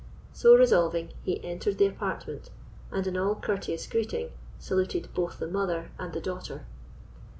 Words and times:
So 0.33 0.55
resolving, 0.55 1.13
he 1.21 1.43
entered 1.45 1.77
the 1.77 1.85
apartment, 1.85 2.49
and, 2.91 3.05
in 3.05 3.15
all 3.15 3.35
courteous 3.35 3.85
greeting, 3.85 4.29
saluted 4.57 5.13
both 5.13 5.37
the 5.37 5.45
mother 5.47 5.91
and 5.99 6.11
the 6.11 6.19
daughter. 6.19 6.65